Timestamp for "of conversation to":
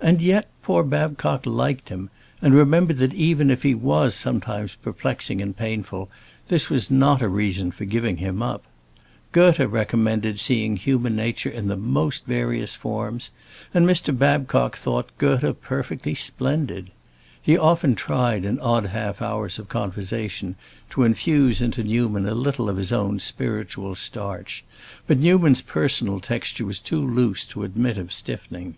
19.58-21.02